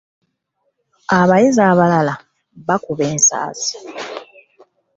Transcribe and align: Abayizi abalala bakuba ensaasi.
Abayizi 1.19 1.61
abalala 1.71 2.15
bakuba 2.67 3.03
ensaasi. 3.13 3.75